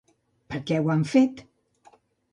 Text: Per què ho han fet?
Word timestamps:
Per 0.53 0.61
què 0.71 0.79
ho 0.85 0.89
han 0.95 1.05
fet? 1.13 1.47